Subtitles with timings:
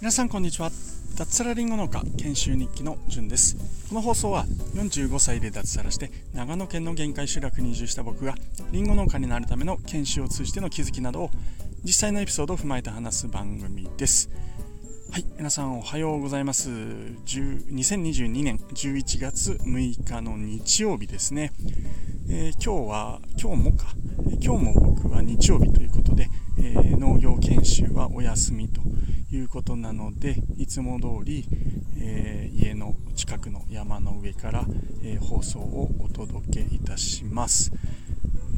[0.00, 0.70] 皆さんこんにちは。
[1.16, 3.56] 脱サラリンゴ農家研修日記のじゅんです。
[3.88, 8.34] この放送は45歳で脱サラして長野県の限界集落に移住した僕が
[8.70, 11.30] りんご農家になるための研修を通じての気づきなどを
[11.84, 14.28] 実際のエピソードを踏まえて話す番組です。
[15.12, 16.70] はい皆さんおはようございます。
[16.70, 21.52] 2022年11月6日の日曜日ですね、
[22.28, 23.86] えー、今日は今日もか。
[24.40, 26.28] 今日も僕は日曜日ということで、
[26.60, 28.82] えー、農業研修はお休みと
[29.34, 31.44] いうことなのでいつも通り、
[31.98, 34.64] えー、家の近くの山の上から、
[35.02, 37.72] え放送をお届けいたします。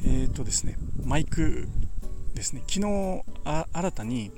[0.05, 1.66] えっ、とですねマイク
[2.34, 2.62] ですね。
[2.69, 3.25] 昨日
[3.73, 4.30] 新たに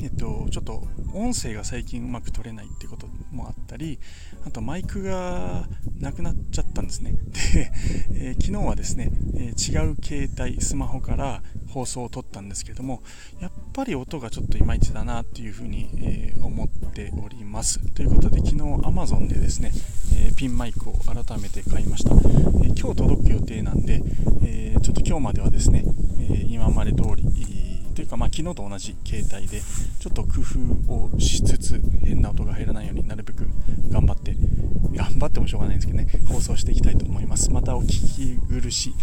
[0.00, 0.82] えっと、ちょっと
[1.14, 3.98] 音声が最近うまく取れないってこともあったり
[4.46, 5.66] あとマイクが
[6.00, 7.12] なくなっちゃったんですね。
[7.54, 7.72] で、
[8.14, 13.02] えー、昨日はですね、えー、違う携帯スマホから放送を撮ったんですけども
[13.40, 17.78] やっぱり音がちょっといまいちだなっていうふうに、えー、思っております。
[17.92, 19.70] ということで昨日 Amazon でですね、
[20.16, 22.14] えピンマイクを改めて買いました、
[22.64, 24.02] え今日届く予定なんで、
[24.42, 25.84] えちょっと今日まではですね、
[26.20, 27.24] え今まで通り
[27.92, 29.60] というか、まあ、昨日と同じ携帯で
[30.00, 30.40] ちょっと工
[30.86, 33.46] 夫をしつつ変な音が入らないようになるべく
[33.90, 34.34] 頑張って
[34.94, 37.50] 頑張ってもしょうがないんですけどね放送していきたいと思います。
[37.50, 38.94] またお聞き苦し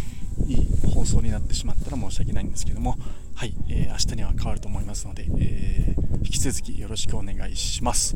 [0.47, 2.97] い放送になってしまったら申し訳ないんですけども
[3.35, 8.15] はい、えー、明日には変わると思いますので、えー、引き続きよろしくお願いします。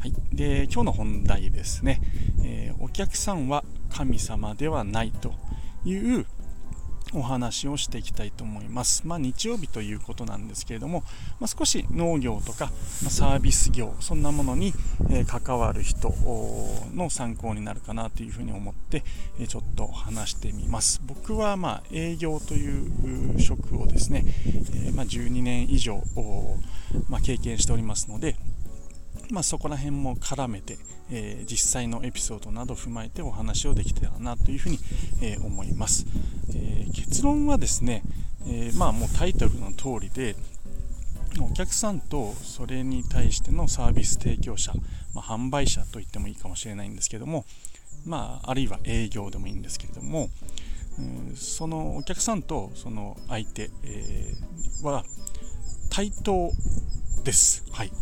[0.00, 2.00] はい、で今日の本題ですね、
[2.44, 5.32] えー、お客さんは神様ではないと
[5.84, 6.26] いう
[7.14, 9.06] お話をしていきたいと思います。
[9.06, 11.04] まあ、日曜日ということなんですけれども、
[11.40, 12.70] まあ、少し農業とか、
[13.02, 14.72] まサービス業、そんなものに、
[15.10, 16.14] え関わる人
[16.94, 19.04] の参考になるかなというふうに思って、
[19.38, 21.00] えちょっと話してみます。
[21.04, 24.24] 僕はまあ営業という職をですね、
[24.86, 26.02] えま12年以上、
[27.08, 28.36] ま経験しておりますので、
[29.30, 30.78] まあ、そこら辺も絡めて、
[31.10, 34.78] えー、実際のエピソードなど踏まえてお話をできたらなというふうに、
[35.22, 36.06] えー、思います、
[36.54, 38.02] えー、結論はですね、
[38.46, 40.36] えまあもうタイトルの通りで
[41.40, 44.72] お客さんとそれに対してのサービス提供者、
[45.14, 47.44] まあ、販売者と言ってもいいかもしれないんですけども、
[48.04, 50.28] まあ、あるいは営業でもいいんですけれども、
[50.98, 55.04] うん、そのお客さんとその相手、えー、は
[55.90, 56.50] 対等
[57.24, 57.64] です。
[57.70, 57.92] はい。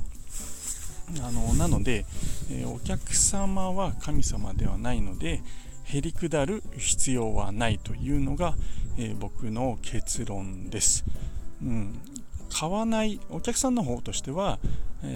[1.22, 2.06] あのなので、
[2.52, 5.42] えお客様は神様ではないので
[5.92, 8.54] へりくだる必要はないというのが、
[8.96, 11.04] え僕の結論です、
[11.62, 12.00] うん、
[12.52, 14.58] 買わないお客さんの方としては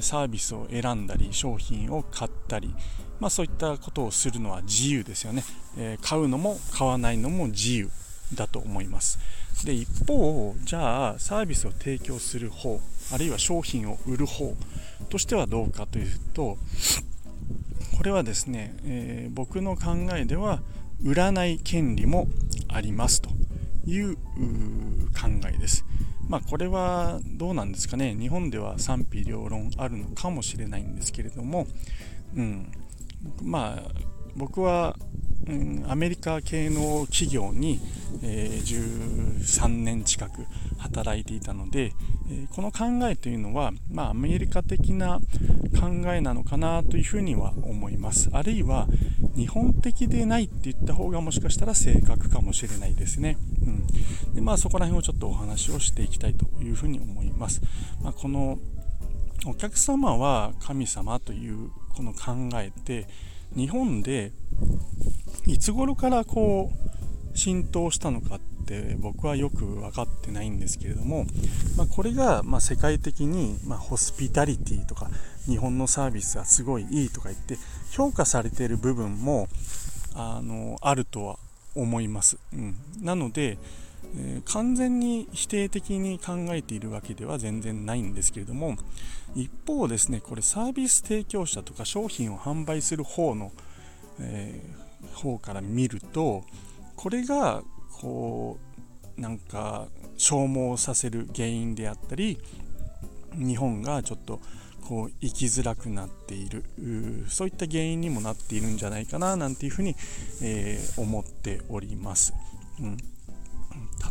[0.00, 2.74] サービスを選んだり商品を買ったり、
[3.20, 5.44] まあ、そういったことをするのは自由ですよね、
[5.76, 7.90] え買うのも買わないのも自由
[8.34, 9.18] だと思います。
[9.64, 12.80] で一方じゃあサービスを提供する方
[13.12, 14.54] あるいは商品を売る方
[15.08, 16.58] としてはどうかというと
[17.96, 20.60] これはですね、えー、僕の考えでは
[21.02, 22.26] 売らない権利も
[22.68, 23.30] ありますと
[23.86, 24.20] いう考
[25.52, 25.84] えです。
[26.28, 31.66] まあこれはどうなんですかね日本では賛否両論あるのかもしれないんですけれども、
[32.34, 32.72] うん、
[33.42, 33.90] まあ
[34.36, 34.96] 僕は
[35.46, 37.80] うん、アメリカ系の企業に、
[38.22, 40.46] えー、13年近く
[40.78, 41.92] 働いていたので、
[42.30, 45.20] えー、この考えというのは、まあ、アメリカ的な
[45.78, 48.30] 考えなのかなというふうには思います。
[48.32, 48.86] あるいは
[49.36, 53.36] 日本的でないって言った方がもしかしたら正確かもしれないですね、
[53.66, 53.70] う
[54.30, 54.34] ん。
[54.34, 57.60] でまあ、そこら辺をちょっとお話をしていきたいというふうに思います、
[58.02, 58.58] まあ、この
[59.46, 63.06] お客様は神様というこの考えって
[63.56, 64.32] 日本で
[65.46, 71.26] いつ頃からこう浸透したのかって僕はよく分かってないんですけれども、
[71.76, 75.10] まあ、これがま世界的にまホスピタリティとか
[75.46, 77.58] 日本のサービスはすごいいいとか言って
[77.90, 79.48] 評価されている部分も
[80.14, 81.38] あのあるとは
[81.74, 83.58] 思います、うん、なので、
[84.16, 88.76] えー、完全に否定的に考えているわけでは全然ないんですけれども
[89.34, 93.52] 一方ですねこれサービス提供者とか商品を販売する方の、
[94.20, 96.44] えー、方から見ると
[96.96, 97.62] これが
[98.00, 98.58] こ
[99.18, 102.38] うなんか消耗させる原因であったり
[103.34, 104.40] 日本がちょっと
[104.86, 106.64] こう生きづらくなっている
[107.28, 109.96] そういった原因にもなっているんじゃないかななんていうふうに、
[110.42, 112.34] えー、思っております。
[112.80, 113.13] うん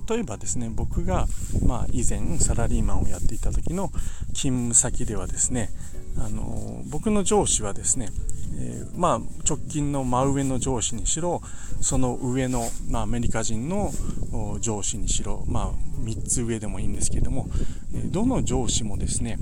[0.09, 1.27] 例えばですね僕が、
[1.65, 3.89] まあ、以前サラリーマンをやっていた時の
[4.33, 5.69] 勤務先ではですね
[6.17, 8.09] あの僕の上司はですね
[8.55, 11.41] えー、まあ、直近の真上の上司にしろ
[11.81, 13.91] その上の、まあ、アメリカ人の
[14.59, 15.71] 上司にしろ、まあ、
[16.01, 17.47] 3つ上でもいいんですけれども、
[17.95, 19.37] えどの上司もですね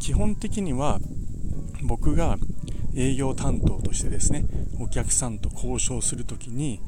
[0.00, 1.00] 基本的には
[1.82, 2.38] 僕が
[2.94, 4.44] 営業担当としてですね
[4.80, 6.80] お客さんと交渉する時に、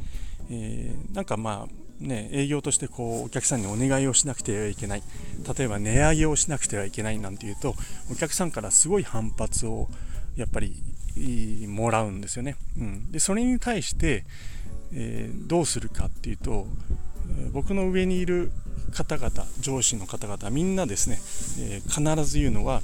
[0.50, 5.02] えー、なんかまあね、営業としてこうお客さんにお願いをしなくてはいけない。
[5.56, 7.74] 例えば値上げをしなくてはいけないなんていうと
[8.10, 9.88] お客さんからすごい反発を
[10.36, 10.74] やっぱり
[11.68, 14.24] もらうんですよね、うん、でそれに対して、
[14.92, 16.66] えー、どうするかっていうと
[17.52, 18.50] 僕の上にいる
[18.92, 19.30] 方々
[19.60, 21.18] 上司の方々みんなですね、
[21.60, 22.82] えー、必ず言うのは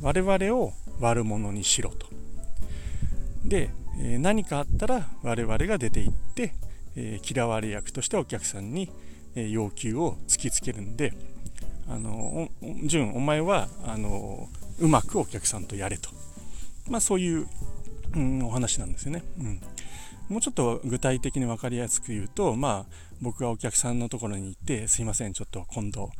[0.00, 2.06] 我々を悪者にしろと。
[3.44, 6.54] で、えー、何かあったら我々が出て行って、
[7.00, 8.90] え嫌われ役としてお客さんに、
[9.34, 11.12] え要求を突きつけるんで
[11.88, 12.50] あの
[12.84, 14.48] 潤お前はあの
[14.78, 16.10] うまくお客さんとやれと
[16.88, 17.46] まあ、そういう、
[18.14, 19.22] うん、お話なんですよね。
[19.38, 19.60] うん
[20.30, 26.12] もうちょっと具体的に分かりやすく言うと、まあ、僕がお客さんのところに行って、すいません、ちょっと今度、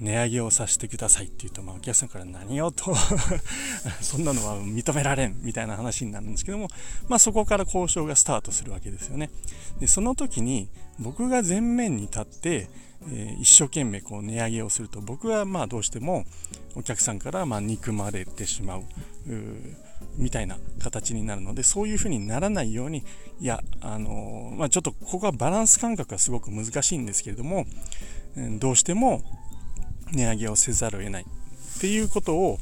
[0.00, 2.94] 値上げをさせてくださいって言うと、まあ、お客さんから何をと
[4.00, 6.68] そんなのは認められんみたいな話になるんですけども、
[7.08, 9.28] まあ、そこから交渉がスタートするわけですよね。
[9.80, 12.70] で、その時に、僕が前面に立って、
[13.10, 16.24] えー、一生懸命こう値上げをすると、僕はまあどうしても
[16.74, 18.84] お客さんからま憎まれてしまう。
[19.26, 19.76] う
[20.18, 23.04] みたいな形になるのでそういうふうにならないように
[23.40, 27.66] いやあのまあ、ちょっとここはバランス感覚がすごく難しいんですけれども
[28.58, 29.22] どうしても
[30.12, 32.58] 値上げをせざるを得ないっていうことを、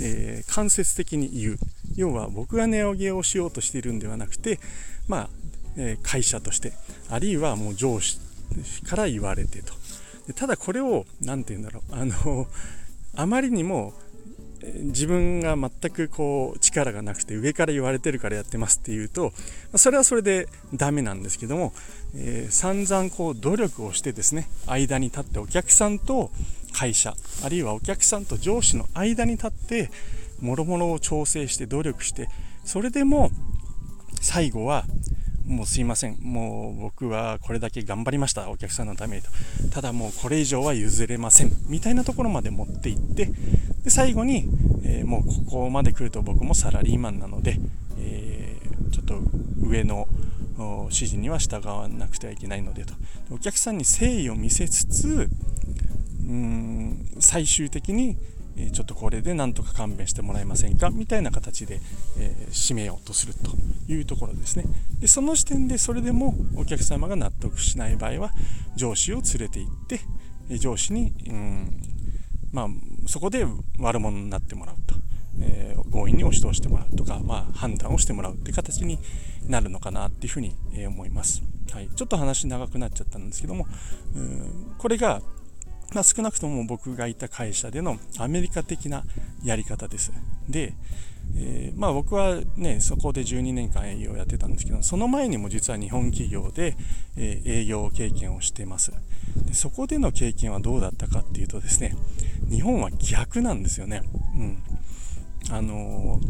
[0.00, 1.58] えー、間接的に言う。
[1.96, 4.58] 要は僕が値上げをしようとしているんではなくて
[5.06, 5.30] まあ、
[5.76, 6.72] えー、会社として
[7.08, 8.18] あるいはもう上司
[8.84, 9.72] から言われてと。
[10.34, 12.46] ただこれを何て言うんだろうあの
[13.14, 13.92] あまりにも
[14.84, 19.32] 自分が全くこう力がなくて上から言われてるからやってますっていうと
[19.76, 21.72] それはそれでダメなんですけども、
[22.16, 26.30] えー、散々こう努力をしてですね間に立ってお客さんと
[26.72, 27.14] 会社
[27.44, 29.90] あるいはお客さんと上司の間に立って
[30.40, 32.28] もろもろを調整して努力して
[32.64, 33.30] それでも
[34.20, 34.84] 最後は
[35.46, 39.28] もうすいません、もう僕はこれだけ頑張りました、お客さんのためにと。
[39.70, 43.30] ただもうこれ以上は譲れません、みたいなところまで持っていって、
[43.84, 44.48] で最後に、
[44.84, 47.58] えー、もうここまで来ると僕もサラリーマンなので、
[47.98, 49.18] えー、ちょっと
[49.60, 50.08] 上の
[50.84, 52.94] 指示には従わなくてはいけないのでと。
[53.30, 55.28] お客さんに誠意を見せつつ、
[56.26, 58.16] うん最終的に
[58.56, 60.90] えちょっとこれでなんとか勘弁してもらえませんか？
[60.90, 61.80] みたいな形で、
[62.18, 63.50] えー、締めようとすると
[63.92, 64.64] いうところですね。
[65.00, 68.32] でその時点でそれでもお客様が納得しない場合は
[68.76, 69.72] 上司を連れて行っ
[70.48, 71.80] て上司にうん
[72.52, 72.68] まあ
[73.06, 73.46] そこで
[73.78, 74.94] 悪者になってもらうと、
[75.40, 78.98] えー、強引に押し通してもらうとか、まあ、判断をしてもらうって形に
[79.48, 83.66] なるのかなっていうふうに、え思います、はい、ちょっと話長くなっちゃったんですけども
[84.14, 85.20] うんこれが
[85.92, 89.04] まあ、少なくとも僕がいた会社でのアメリカ的な
[89.44, 90.12] やり方です。
[90.48, 90.74] で、
[91.36, 96.76] えー、まあ、僕はね、そこで12年間営業やってたんですけど、その前にも実は日本企業で、
[97.16, 98.98] えー、営業経験をしてますで。
[99.52, 101.96] そこでの経験はどうだったかっていうとですね、
[102.50, 104.02] 日本は逆なんですよね。
[104.36, 104.62] うん。
[105.50, 106.20] あの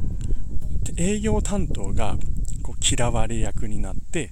[0.85, 2.17] ー、営業担当が
[2.63, 4.31] こう嫌われ役になって、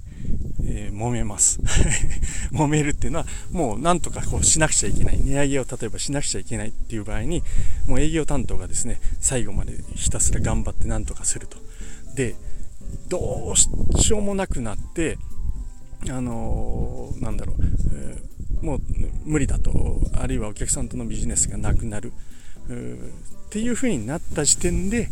[0.75, 1.61] えー、揉めます。
[2.51, 5.21] 揉めるっていうのは、もうなんとかこうしなくちゃいけない。
[5.23, 7.43] 値上げを例えばしなくちゃいけないっていう場合に、
[7.87, 11.59] もう営業担当がですね、最後までひたすら頑張ってなんとかすると。
[12.15, 12.35] で、
[13.09, 15.19] どうしようもなくなって、
[16.09, 17.57] あのー、なんだろう、
[17.93, 18.81] えー、もう
[19.25, 22.13] 無理だと、あるいはお客さんとのビジネスがなくなる。
[22.69, 25.11] っていう風になった時点で、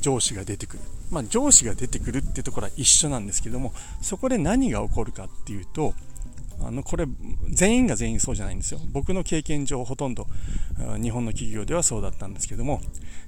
[0.00, 0.82] 上司が出てくる。
[1.10, 5.92] まあ、上司が出てくるってところは一緒なんですけどもそこで何が起こるかっていうと
[6.64, 7.04] あのこれ
[7.50, 8.80] 全員が全員そうじゃないんですよ。
[8.92, 10.26] 僕の経験上ほとんど
[11.02, 12.80] 日本の企業ではそうだったんですけども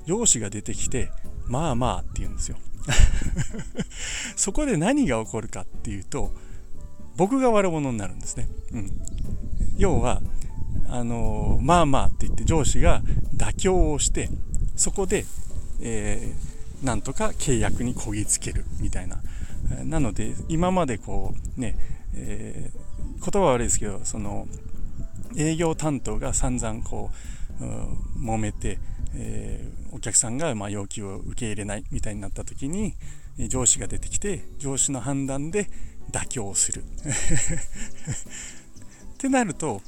[0.06, 1.10] 上司が出てきて
[1.46, 2.56] まあまあって言うんですよ。
[4.36, 6.32] そこで何が起こるかっていうと
[7.16, 8.90] 僕が悪者になるんですね、うん、
[9.78, 10.20] 要は
[10.88, 13.02] あのまあまあって言って上司が
[13.36, 14.28] 妥協をして
[14.76, 15.24] そこで、
[15.80, 16.54] えー
[16.84, 19.16] なんとか契約にこぎつけるみたいな。
[19.84, 21.76] なので、今までこう、ね、
[22.14, 22.78] えー、
[23.18, 24.46] 言葉は悪いですけど、その、
[25.36, 27.10] 営業担当が散々こ
[27.60, 27.64] う、
[28.22, 28.78] 揉めて、
[29.14, 32.94] えー、お客さんがま要求を受け入れないみたいになった時に、
[33.48, 35.70] 上司が出てきて、上司の判断で
[36.12, 36.84] 妥協する。
[39.14, 39.80] ってなると、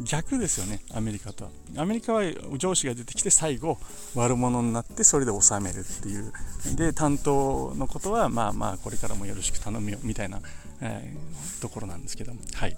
[0.00, 1.44] 逆ですよねアメリカと。
[1.44, 2.22] はアメリカは
[2.56, 3.78] 上司が出てきて最後
[4.14, 6.32] 悪者になってそれで収めるっていう。
[6.76, 10.40] で担当のことはまあまあこれからもよろしく頼むよみたいな、
[10.80, 12.40] えー、ところなんですけども。
[12.54, 12.76] はい。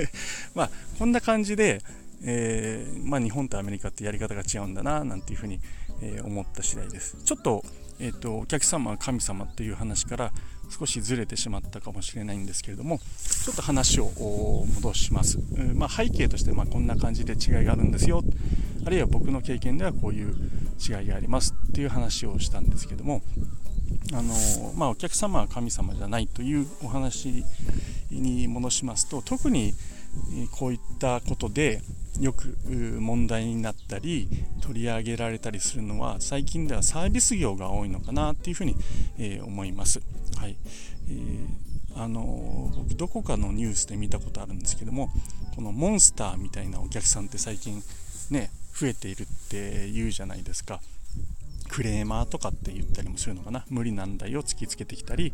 [0.54, 1.82] まあこんな感じで、
[2.24, 5.60] えー、まあ、日本とアメリカってやり方が違うんだななんていうふうに、
[6.00, 7.16] えー、思った次第です。
[7.24, 7.64] ちょっと,、
[7.98, 10.32] えーと、お客様は神様っていう話から
[10.72, 14.10] 少しずれてしまったかもしれないんですけれどもちょっと話を
[14.74, 15.38] 戻します、
[15.74, 18.22] まあ、背景としてまこんな感じで違いがあるんですよ
[18.86, 20.34] あるいは僕の経験ではこういう
[20.80, 23.22] 違いがありますっていう話をしたんですけども
[24.12, 24.34] あの
[24.74, 27.44] まあ、お客様は神様じゃないというお話
[28.10, 29.74] に戻しますと特に
[30.50, 31.80] こういったことで
[32.20, 32.58] よく
[33.00, 34.28] 問題になったり
[34.60, 38.76] 取り上げられたりするのは最近ではサービス業が多いのかなっていうふうに、
[39.18, 40.00] え、思います。
[40.42, 40.56] はい。
[41.08, 45.08] えー、あの僕どこかのニュースで見たことあるんですけども
[45.54, 47.80] このモンスターみたいなお客さんって最近
[48.28, 50.80] ね増えているって言うじゃないですか。
[51.68, 53.64] クレーマーとかって言ったりもするのかな。
[53.70, 55.32] 無理難題を突きつけてきたり、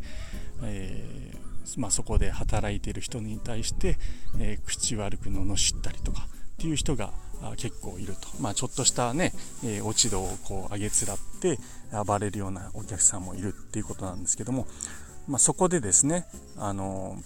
[0.63, 3.97] えー、まあ、そこで働いてる人に対して、
[4.39, 7.11] えー、口悪く罵ったりとかっていう人が
[7.57, 11.57] 結構いると、まあ、ちょっとしたね、えー、落ち度をこう上げつらって
[12.05, 14.67] 暴れるようなお客さんもいるっていうことなんですけども、
[15.27, 16.25] まあ、そこでですね、
[16.57, 17.17] あの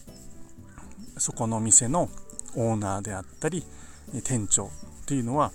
[1.16, 2.10] ー、そこの店の
[2.56, 3.64] オーナーであったり
[4.24, 4.70] 店長っ
[5.06, 5.52] ていうのは、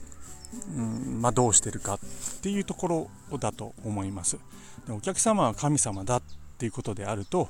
[0.76, 1.98] うんまあ、どうしてるかっ
[2.42, 4.38] ていうところだと思います。
[4.86, 6.22] でお客様は神様だっ
[6.58, 7.48] ていうことであると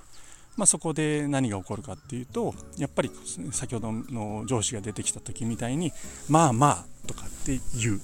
[0.58, 3.12] まあ、そこで何が起こるかっていうとやっぱり
[3.52, 5.92] 先ほどの上司が出てきた時みたいに
[6.28, 8.00] 「まあまあ」とかって言う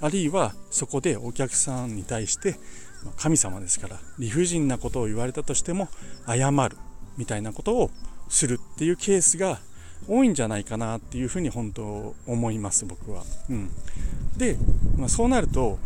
[0.00, 2.56] あるいはそこでお客さんに対して
[3.16, 5.88] 神様ですから理不尽なことを言われたとしても
[6.26, 6.76] 謝る
[7.16, 7.90] みたいなことを
[8.28, 9.60] するっていうケースが
[10.08, 13.22] 多いんじゃないかなっていうふうに本当思います僕は。
[13.48, 13.70] うん、
[14.36, 14.56] で、
[14.96, 15.78] まあ、そうなると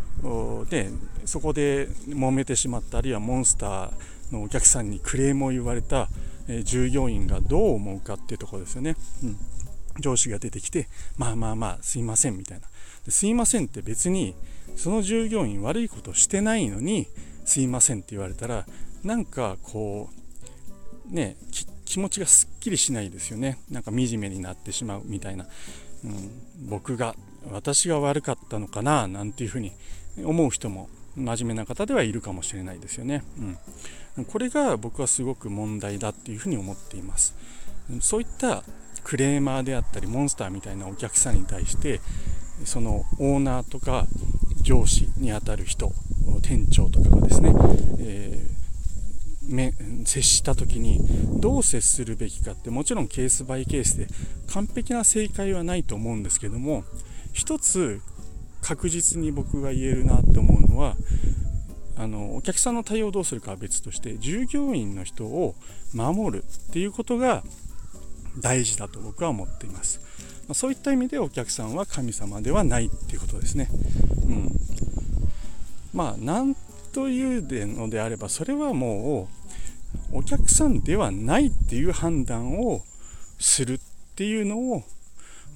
[0.68, 0.90] で
[1.24, 3.92] そこで揉めてしまったあるいはモンスター
[4.32, 6.08] のお客さんにクレームを言われた、
[6.48, 8.96] え従業員がどう思うかっていうところですよね。
[9.24, 9.36] うん
[9.98, 12.68] 上司が出てきて、まあまあまあ、すいませんみたいな。
[13.10, 14.34] すいませんって別に、
[14.76, 17.06] その従業員悪いことしてないのに、
[17.44, 18.66] すいませんって言われたら、
[19.02, 20.10] なんかこ
[21.10, 21.36] う、ね、
[21.84, 23.58] 気持ちがすっきりしないですよね。
[23.70, 25.46] なんか惨めになってしまうみたいな。
[26.04, 27.14] うん、僕が、
[27.50, 29.72] 私が悪かったのかな、なんていうふうに
[30.22, 33.24] 思う人も真面目な方ではいるかもしれないですよね。
[33.38, 33.58] うん
[34.24, 37.34] これが僕はすごく問題だっていうふうに思っています
[38.00, 38.64] そういった
[39.04, 42.00] クレーマーであったりモンスターみたいなお客さんに対して
[42.64, 44.06] そのオーナーとか
[44.62, 45.92] 上司にあたる人
[46.42, 47.54] 店長とかがですね、
[47.98, 51.00] えー、接した時に
[51.40, 54.06] どう接するべきかってもちろんケースバイケースで
[54.52, 56.84] 完璧な正解はないと思うんですけども
[57.32, 58.00] 一つ
[58.60, 60.96] 確実に僕が言えるなって思うのは
[61.96, 65.54] あのお客さんの対応をどうするかは別として従業員の人を
[65.92, 67.42] 守るっていうことが
[68.40, 70.00] 大事だと僕は思っています、
[70.48, 73.68] ま、そういった意味でお客さんは神様ではないっていうことですね、
[74.26, 74.52] うん、
[75.92, 76.56] まあ何
[76.92, 79.28] というのであればそれはも
[80.12, 82.82] うお客さんではないっていう判断を
[83.38, 83.78] するっ
[84.16, 84.82] ていうのを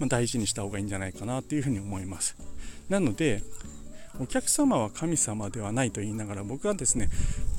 [0.09, 2.37] 大事にした方がいいんじゃないかなというふうに思います。
[2.89, 3.43] なので
[4.21, 7.09] お客様は神様ではないと言いながら僕はですね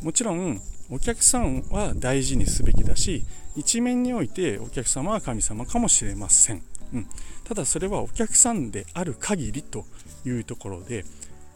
[0.01, 3.25] もちろんお客さんは大事にすべきだし
[3.55, 6.61] 一面においてお客様は神様かもしれません、
[6.93, 7.07] うん、
[7.43, 9.85] ただそれはお客さんである限りと
[10.25, 11.05] いうところで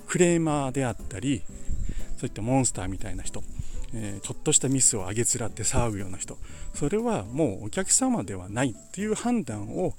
[0.07, 1.43] クレーマーであったり
[2.17, 3.43] そういったモンスターみたいな人、
[3.93, 6.37] えー、ちょっとしたミスをあげつらって騒ぐような人
[6.73, 9.93] それはもうお客様ではないっていう判断を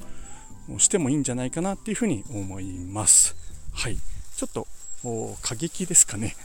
[0.79, 3.35] してもいいんじゃないかなっていうふうに思います。
[3.73, 3.97] はい。
[4.37, 4.67] ちょっと
[5.43, 6.37] 過激ですかね。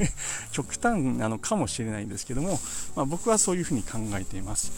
[0.52, 2.60] 極端なのかもしれないんですけども、
[2.94, 4.70] まあ、僕はそういうふうに考えています、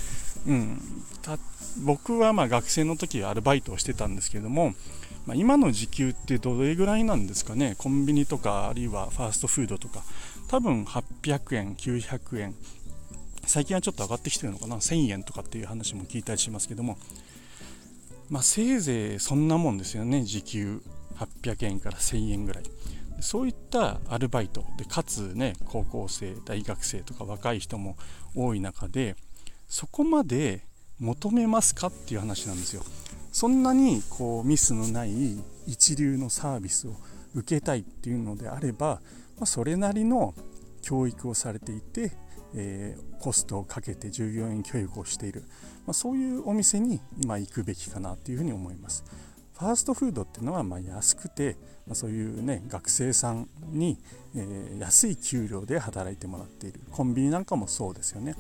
[0.47, 0.81] うん、
[1.79, 4.75] 僕はま学生の時アルバイトをしてたんですけども、
[5.27, 7.75] まあ、今の時給ってどれぐらいなんですかね。
[7.79, 10.05] コンビニとかあるいはファーストフードとか。
[10.49, 12.55] 多分800円900円。
[13.47, 14.77] 最近はちょっと上がってきてるのかな。
[14.77, 16.99] 1000円とかっていう話も聞いたりしますけども。
[18.29, 20.25] まあ、せいぜいそんなもんですよね。
[20.25, 20.83] 時給
[21.17, 22.65] 800円から1000円ぐらい。
[23.21, 27.97] そういったアルバイトでかつね高校生大学生とか若い人も
[28.35, 29.17] 多い中で
[29.69, 30.67] そこまで
[30.99, 32.83] 求めますかっていう話なんですよ。
[33.33, 36.95] そんなにこうミスのない一流のサービスを
[37.35, 39.01] 受けたいっていうのであれば、
[39.39, 40.35] ま、それなりの
[40.83, 42.13] 教育をされていて、
[42.55, 45.43] えー、コストをかけて従業員教育をしている、
[45.85, 49.05] まあ、そういうお店に今行くべきかなというふうに思います。
[49.59, 51.57] ファーストフードっていうのはま安くて、
[51.87, 53.99] ま、そういうね学生さんに、
[54.35, 58.35] え、安い給料で働いてもらっているコンビニなんかもそうですよね。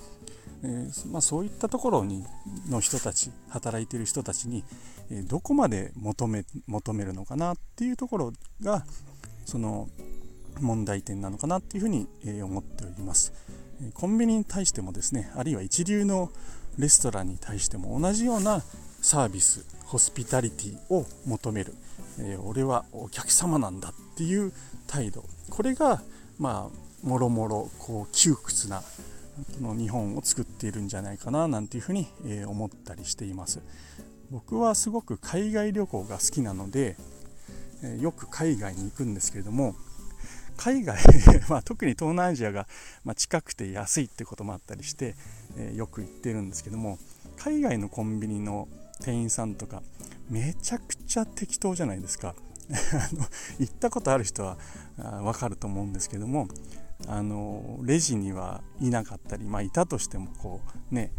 [0.64, 2.24] え、ま、そういったところに
[2.68, 4.64] の人たち働いてる人たちに、
[5.10, 8.84] えどこまで求め求めるのかなっていうところが
[9.44, 9.88] その
[10.60, 13.32] 問題点なのかなっていうふうに、え思っております。
[13.92, 16.30] コンビニに対してもですねあるいは一流の
[16.78, 18.62] レストランに対しても同じような
[19.00, 21.74] サービスホスピタリティを求める、
[22.18, 24.52] えー、俺はお客様なんだっていう
[24.86, 25.24] 態度。
[25.50, 26.02] これが
[26.38, 28.84] まあもろもろこう窮屈なこ
[29.60, 33.60] の日本を作っているんじゃないかななんていうふうに、えー、思ったりしています。
[34.30, 36.96] 僕はすごく海外旅行が好きなので、
[37.82, 39.76] えー、よく海外に行くんですけれども
[40.56, 40.98] 海外
[41.48, 42.68] まあ、特に東南アジアが、
[43.04, 45.16] ま近くて安いってこともあったりして、
[45.56, 46.98] えー、よく行ってるんですけども
[47.36, 48.68] 海外のコンビニの
[49.02, 49.82] 店員さんとか
[50.30, 52.34] めちゃくちゃ適当じゃないですか。
[53.58, 54.56] 行ったことある人は
[54.96, 56.48] わかると思うんですけども
[57.06, 61.12] あのレジにはいなかったり、まあ、いたとしてもこう、ね、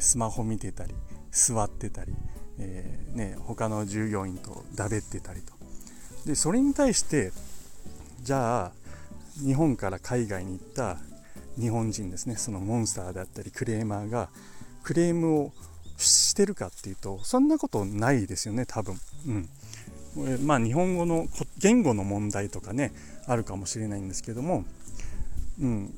[0.00, 0.94] スマホ見てたり
[1.30, 2.12] 座ってたり、
[2.58, 5.54] えー、ね、他の従業員とだべってたりと。
[6.26, 7.32] でそれに対して
[8.22, 8.72] じゃあ
[9.42, 10.98] 日本から海外に行った
[11.58, 12.36] 日本人ですね。
[12.36, 14.28] そのモンスターであったりクレーマーが
[14.82, 15.52] クレームを
[16.00, 18.98] してるかっていうとそんなことないですよね多分。
[19.26, 19.48] うん
[20.44, 21.28] まあ、日本語の
[21.58, 22.92] 言語の問題とかね
[23.26, 24.64] あるかもしれないんですけども、
[25.60, 25.94] うん、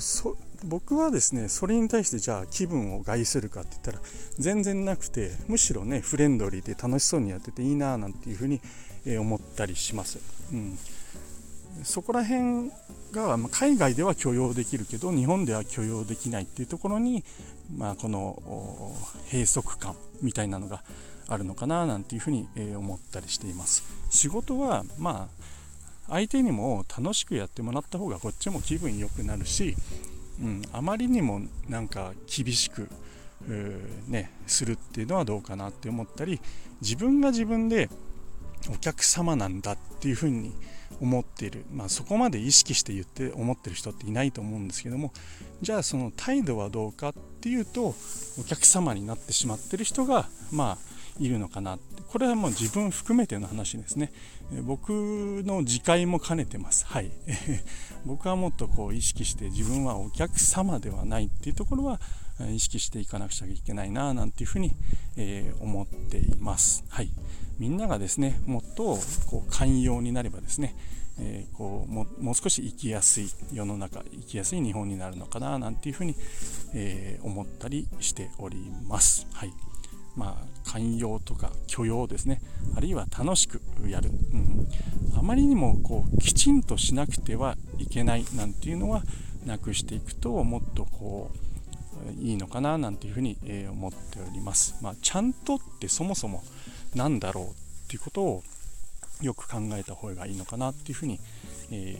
[0.00, 3.98] そ僕はですねそれに対してじゃあ気分を害するかって言ったら
[4.38, 8.60] 全然なくてむしろねフレンドリーで楽しそうにやってていいななんていうふうに
[9.18, 10.18] 思ったりします。
[10.52, 10.78] うん
[11.84, 12.70] そこら辺
[13.12, 17.24] が海外では許容できるけど日本では許容できないっていうところに、
[17.76, 18.42] まあ、この
[19.30, 20.82] 閉塞感みたいなのが
[21.28, 23.84] あるのかななんていうふうに思ったりしています。
[24.10, 25.42] 仕事はまあ
[26.08, 29.76] 相手にも楽しくやってもらった方がこっちも気分良くなるし、
[30.40, 32.88] うん、あまりにもなんか厳しく
[34.08, 36.40] ね、するっていうのはどうかなって思ったり
[36.80, 37.88] 自分が自分で
[38.72, 40.52] お客様なんだっていうふうに
[41.02, 45.12] 思っている、まあ、そこまで意識して言って思ってる人っていないと思うんですけども
[45.60, 47.94] じゃあその態度はどうかっていうと
[48.40, 51.92] お客様になってしまってる人がまあいるのかなって。
[52.12, 54.12] これはもう自分含めての話ですね。
[54.64, 54.90] 僕
[55.46, 56.84] の自戒も兼ねてます。
[56.84, 57.10] はい。
[58.04, 62.02] 僕はもっとこう意識して自分はお客様ではないっていうところは
[62.50, 64.76] 意識していかなくちゃいけないななんていうふうに、
[65.16, 66.84] えー、思っています。
[66.88, 67.10] はい。
[67.58, 70.74] みんながですねもっとこう寛容になればですね、
[71.18, 76.16] えー、こうももう少し生きやすい世の中生きやすい日本になるのかななんていうふうに、
[76.74, 79.26] えー、思ったりしております。
[79.32, 79.52] はい
[80.14, 82.42] まあ、寛容とか許容ですね
[82.76, 84.68] あるいは楽しくやる、うん、
[85.16, 89.02] あまりにもこうきちんとしなくてはいけないなんていうのは
[89.46, 91.42] なくしていくともっとこう
[92.20, 93.38] いいのかななんていうふうに
[93.70, 94.74] 思っております。
[94.82, 96.42] まあ、ちゃんとってそもそも
[96.94, 97.48] 何だろうっ
[97.88, 98.42] ていうことを
[99.22, 101.20] よく考えた方がいいのかなっていうふうに、
[101.70, 101.96] え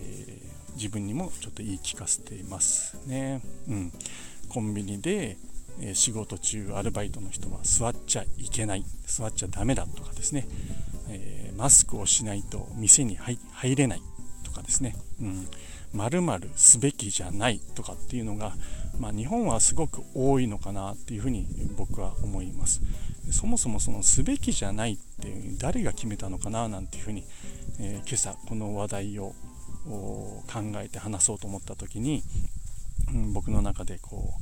[0.71, 3.41] ー、自分にもちょっと言い聞かせていますね。
[3.69, 3.93] うん、
[4.49, 5.37] コンビニで、
[5.81, 10.47] え、仕事中アルバイトの人は座っちゃいけない座っちゃダメだとかですね、
[11.09, 13.39] えー、マスクをしないと店に入
[13.77, 14.03] れない
[14.45, 15.49] とかですね、うん、
[15.95, 18.53] 〇〇すべきじゃないとかっていうのが、
[18.99, 22.81] まあ、日本はすごく多いのかなっていうふうに僕は思います。
[23.31, 27.25] そもそもそのすべきじゃないって誰が決めたのかななんていうふうに、
[27.81, 29.35] えー、今朝この話題を
[29.87, 30.45] 考
[30.77, 32.23] えて話そうと思った時に、
[33.15, 34.35] うん、僕の中でこ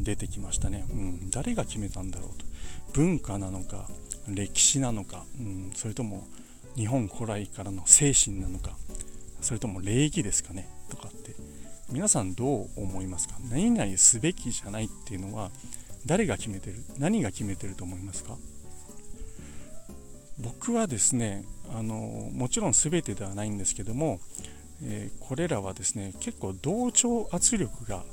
[0.00, 2.44] う出てきましたね、うん、誰が決めたんだろうと。
[2.92, 3.88] 文化なのか
[4.28, 6.26] 歴史なのか、うん、それとも
[6.74, 8.76] 日本古来からの精神なのか
[9.40, 11.34] それとも礼儀ですかねとかって
[11.90, 13.36] 皆さんどう思いますか？
[13.50, 15.50] 何々すべきじゃないっていうのは
[16.06, 16.84] 誰が決めてる？
[16.98, 18.36] 何が決めてると思いますか？
[20.38, 21.94] 僕はですねあの
[22.32, 24.20] もちろん全てではないんですけども、
[24.82, 28.04] えー、これらはですね結構同調圧力が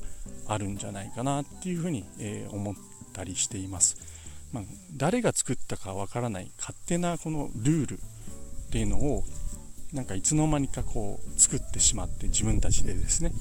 [0.48, 2.76] あるんじゃないかなっていうふうに、えー、思っ
[3.14, 3.98] たりしています、
[4.52, 4.64] まあ、
[4.96, 8.02] 誰が作ったかわからない勝手なこのルールっ
[8.72, 9.24] ていうのを
[9.92, 13.32] なんかいつの間にかこう作ってしまって自分たちでですね。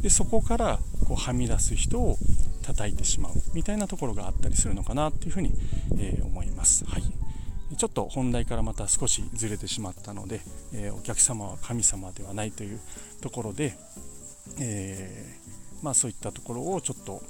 [0.00, 2.18] でそこからこうはみ出す人を
[2.62, 5.52] 叩いてしまうみたいなところがあったりするのかなっていうふうに、
[5.98, 6.84] え、思います。
[6.84, 7.02] はい。
[7.76, 10.40] ちょっと本題からまた少しずれてしまったので、
[10.72, 12.80] え、お客様は神様ではないという
[13.20, 13.74] ところで、
[14.58, 17.22] えー、まあ、そういったところをちょっと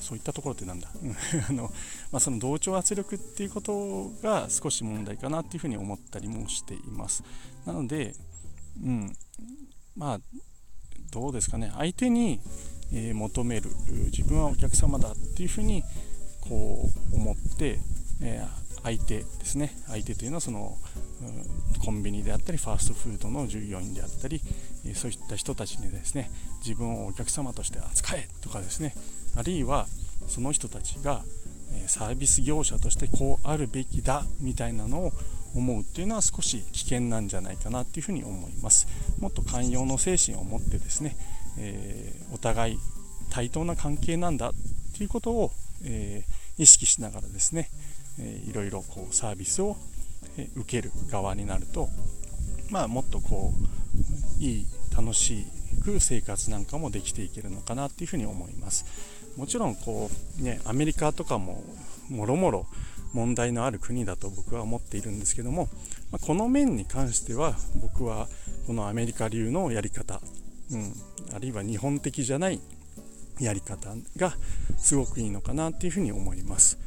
[0.00, 0.90] そういったところってなんだ？
[1.48, 1.64] あの、
[2.10, 7.22] まあ、その同調圧力っていうことが少し問題かなっていうふうに思ったりもしています。
[7.64, 8.14] なので、
[8.82, 9.16] うん、
[9.96, 10.20] まあ
[11.10, 11.72] どうですかね。
[11.74, 12.40] 相手に、
[12.92, 13.70] え、求める
[14.06, 15.82] 自分はお客様だっていうふうに
[16.40, 17.78] こう思って、
[18.22, 18.42] え、
[18.82, 19.76] 相手ですね。
[19.88, 20.76] 相手というのはその、
[21.84, 24.40] コンビニであったりファーストフードの従業員であったり、
[24.84, 26.30] え、そういった人たちにですね
[26.64, 28.94] 自分をお客様として扱えとかですね。
[29.36, 29.86] あるいは
[30.28, 31.24] その人たちが
[31.86, 35.12] サービス業者としてこうあるべきだみたいなのを
[35.54, 38.86] 思うっていうのは少し危険なんじゃないかなっていうふうに思います。
[39.18, 41.16] もっと寛容の精神を持ってですね、
[41.60, 42.78] えー、お互い
[43.30, 44.52] 対等な関係なんだっ
[44.96, 45.52] ていうことを、
[45.84, 47.68] えー、意識しながらですね、
[48.18, 49.76] えー、いろいろこうサービスを
[50.56, 51.88] 受ける側になると
[52.70, 53.52] まあもっとこ
[54.40, 55.46] ういい楽し
[55.84, 58.84] く生活なんかもできていけるのかなっていうふうに思います。
[59.36, 61.62] もちろんこうねアメリカとかも
[62.08, 62.66] もろもろ
[63.12, 65.68] 問題のある国だと僕は思っているんですけども、
[66.10, 68.28] まこの面に関しては僕は
[68.66, 70.20] このアメリカ流のやり方、
[70.70, 70.94] うん、
[71.34, 72.60] あるいは日本的じゃない
[73.40, 74.34] やり方が
[74.78, 76.78] すごくいいのかなっていうふうに思います、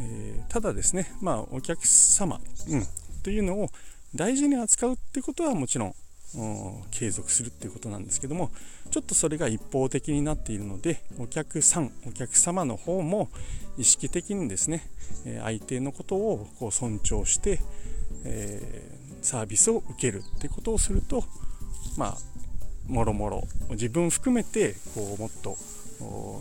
[0.00, 2.84] えー、ただですねまあお客様、うん、
[3.22, 3.68] というのを
[4.14, 5.94] 大事に扱うってことはもちろん
[6.90, 8.50] 継続するっていうことなんですけども
[8.90, 13.28] ちょっとそれが一方的になっているのでお客さんお客様の方も
[13.76, 14.82] 意識的にですね
[15.42, 17.60] 相手のことをこう尊重して、
[18.24, 21.24] えー、サービスを受けるってことをすると
[21.96, 22.16] まあ
[22.86, 25.56] もろもろ自分含めてこうもっと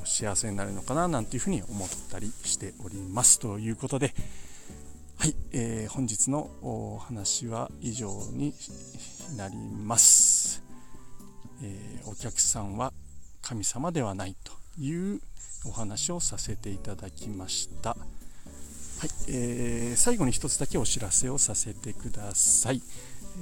[0.06, 4.14] 幸せになるのかななんていうふうに思ったりしておりますということで
[5.18, 8.56] はい、えー、本日のお話は以上に
[9.38, 10.64] なります、
[11.62, 12.92] えー、お客さんは
[13.42, 15.22] 神様ではないという
[15.66, 17.90] お話をさせていただきました。
[17.92, 22.84] はい、えー、最後に一つだけお知らせをさせてください、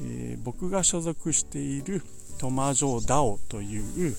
[0.05, 2.01] えー、僕が所属している
[2.39, 4.15] トマジョダオという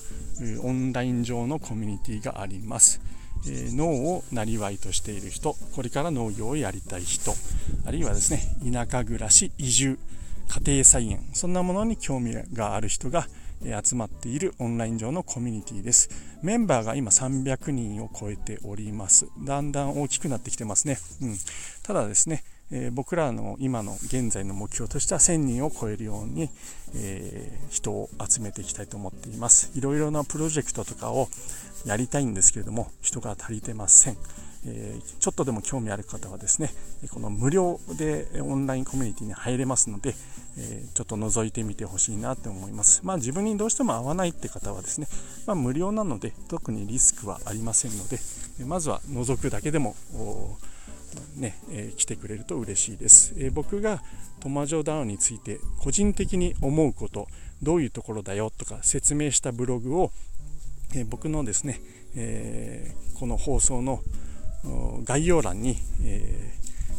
[0.63, 3.01] オンライン上のコミュニティがあります。
[3.47, 7.33] えー、農をなりわいとしている人これから農業をやりたい人
[7.87, 8.39] あるいはですね
[8.71, 9.97] 田舎暮らし移住
[10.47, 13.25] 家庭菜園そんなものに興味がある人が
[13.83, 16.09] 集まっているオンライン上のコミュニティです。
[16.43, 19.27] メンバーが今300人を超えております。
[19.43, 21.37] だんだん大きくなってきてますね、うん、
[21.83, 26.49] ただですねえー、僕らの今の現在の目標としては1000人を超えるように、
[26.95, 29.71] えー、人を集めていきたいと思っています。
[29.75, 31.27] いろいろなプロジェクトとかを
[31.85, 34.17] やりたいんですけれども人が足りてません、
[34.67, 36.69] えー、ちょっとでも興味ある方はですね
[37.11, 40.13] この無料でオンラインコミュニティに入れますので、
[40.57, 43.01] えちょっと覗いてみてほしいなって思います。
[43.03, 45.07] まあ自分にどうしても合わないって方はですね、
[45.47, 48.19] まあ、無料なので特にリスクはありませんので
[48.65, 49.95] まずは覗くだけでも
[51.35, 54.01] ね、えー、来てくれると嬉しいです、えー、僕が
[54.39, 57.27] トマジョダウンについて個人的に思うこと
[57.61, 60.11] どういうところだよとか説明したブログを、
[60.95, 61.79] えー、僕のですね、
[62.15, 64.01] えこの放送の
[65.03, 66.53] 概要欄に、え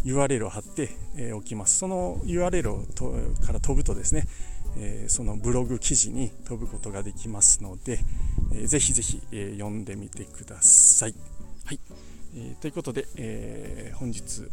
[0.05, 0.91] URL を貼って
[1.35, 1.79] おきます。
[1.79, 4.27] その URL をとから飛ぶとですね、
[4.79, 7.99] えそのブログ記事に飛ぶことができますので、
[8.53, 11.15] えー、ぜひぜひ、え読んでみてください。
[11.65, 12.12] はい。
[12.35, 14.49] えー、ということで、えー、本日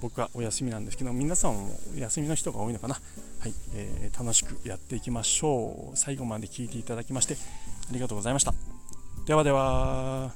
[0.00, 3.00] 僕はお休みなんですけど皆さんも休みの人が多いのかな、は
[3.48, 5.96] いえー、楽しくやっていきましょう。
[5.96, 8.52] 最後まで聴いていただきましてありがとうございました。
[9.26, 10.34] ではでは。